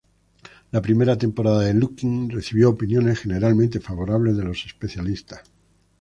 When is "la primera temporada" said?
0.71-1.59